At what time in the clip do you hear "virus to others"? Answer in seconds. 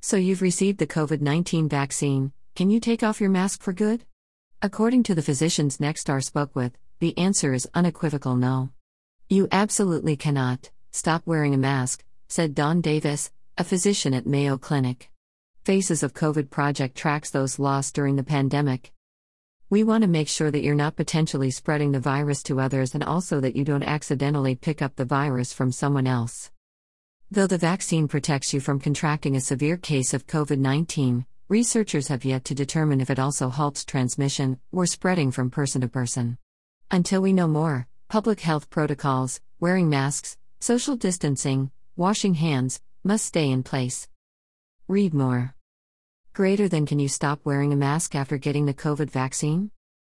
22.00-22.94